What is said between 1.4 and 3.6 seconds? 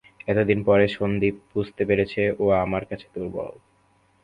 বুঝতে পেরেছে, ও আমার কাছে দুর্বল।